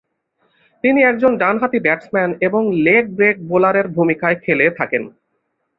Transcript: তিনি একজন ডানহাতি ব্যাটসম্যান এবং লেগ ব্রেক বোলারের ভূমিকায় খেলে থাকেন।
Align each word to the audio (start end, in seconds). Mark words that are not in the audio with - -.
তিনি 0.83 0.99
একজন 1.03 1.31
ডানহাতি 1.37 1.79
ব্যাটসম্যান 1.79 2.29
এবং 2.41 2.61
লেগ 2.77 3.03
ব্রেক 3.15 3.35
বোলারের 3.41 3.87
ভূমিকায় 3.87 4.37
খেলে 4.43 4.65
থাকেন। 4.69 5.03